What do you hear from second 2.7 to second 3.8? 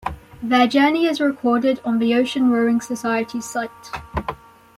Society's site.